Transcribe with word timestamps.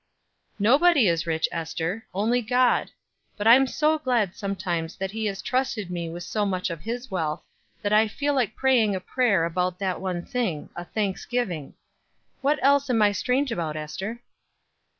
"Nobody 0.57 1.07
is 1.07 1.27
rich, 1.27 1.47
Ester, 1.51 2.07
only 2.11 2.41
God; 2.41 2.89
but 3.37 3.45
I'm 3.45 3.67
so 3.67 3.99
glad 3.99 4.35
sometimes 4.35 4.95
that 4.95 5.11
he 5.11 5.27
has 5.27 5.43
trusted 5.43 5.91
me 5.91 6.09
with 6.09 6.23
so 6.23 6.43
much 6.43 6.71
of 6.71 6.81
his 6.81 7.11
wealth, 7.11 7.43
that 7.83 7.93
I 7.93 8.07
feel 8.07 8.33
like 8.33 8.55
praying 8.55 8.95
a 8.95 8.99
prayer 8.99 9.45
about 9.45 9.77
that 9.77 10.01
one 10.01 10.25
thing 10.25 10.69
a 10.75 10.85
thanksgiving. 10.85 11.75
What 12.41 12.57
else 12.63 12.89
am 12.89 12.99
I 13.03 13.11
strange 13.11 13.51
about, 13.51 13.77
Ester?" 13.77 14.23